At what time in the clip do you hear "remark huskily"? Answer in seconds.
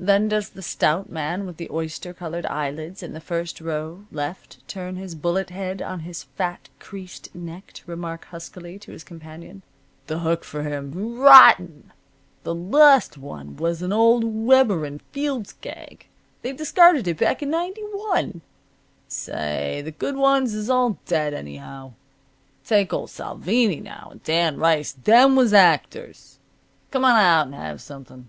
7.88-8.76